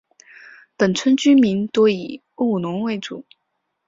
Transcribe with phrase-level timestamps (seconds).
[0.77, 3.23] 本村居民多以务农为生。